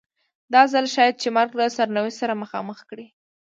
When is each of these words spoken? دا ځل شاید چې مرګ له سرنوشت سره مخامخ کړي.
دا 0.53 0.61
ځل 0.73 0.85
شاید 0.95 1.15
چې 1.21 1.27
مرګ 1.37 1.51
له 1.59 1.65
سرنوشت 1.77 2.17
سره 2.21 2.39
مخامخ 2.43 2.79
کړي. 2.89 3.07